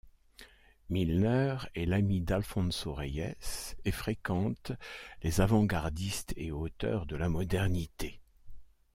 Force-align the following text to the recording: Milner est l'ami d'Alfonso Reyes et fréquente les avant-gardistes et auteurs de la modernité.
Milner 0.89 1.57
est 1.75 1.85
l'ami 1.85 2.21
d'Alfonso 2.21 2.91
Reyes 2.91 3.35
et 3.85 3.91
fréquente 3.91 4.71
les 5.21 5.41
avant-gardistes 5.41 6.33
et 6.37 6.51
auteurs 6.51 7.05
de 7.05 7.15
la 7.15 7.29
modernité. 7.29 8.19